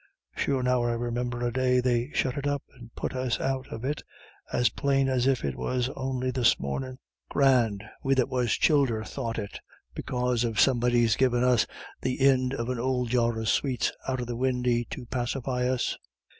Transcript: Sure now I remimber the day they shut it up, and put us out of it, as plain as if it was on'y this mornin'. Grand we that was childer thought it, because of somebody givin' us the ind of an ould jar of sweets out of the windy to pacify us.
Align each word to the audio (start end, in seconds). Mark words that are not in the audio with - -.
Sure 0.35 0.63
now 0.63 0.83
I 0.83 0.93
remimber 0.93 1.37
the 1.39 1.51
day 1.51 1.79
they 1.79 2.09
shut 2.11 2.35
it 2.35 2.47
up, 2.47 2.63
and 2.73 2.91
put 2.95 3.13
us 3.13 3.39
out 3.39 3.67
of 3.71 3.85
it, 3.85 4.01
as 4.51 4.69
plain 4.71 5.07
as 5.07 5.27
if 5.27 5.45
it 5.45 5.55
was 5.55 5.89
on'y 5.89 6.31
this 6.31 6.59
mornin'. 6.59 6.97
Grand 7.29 7.83
we 8.01 8.15
that 8.15 8.27
was 8.27 8.53
childer 8.57 9.03
thought 9.03 9.37
it, 9.37 9.59
because 9.93 10.43
of 10.43 10.59
somebody 10.59 11.07
givin' 11.09 11.43
us 11.43 11.67
the 12.01 12.15
ind 12.19 12.55
of 12.55 12.67
an 12.69 12.79
ould 12.79 13.09
jar 13.09 13.37
of 13.37 13.47
sweets 13.47 13.91
out 14.07 14.19
of 14.19 14.25
the 14.25 14.35
windy 14.35 14.85
to 14.85 15.05
pacify 15.05 15.69
us. 15.69 15.95